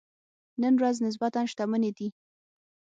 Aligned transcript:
نن 0.61 0.73
ورځ 0.77 0.95
نسبتاً 1.05 1.41
شتمنې 1.51 1.91
دي. 1.97 2.07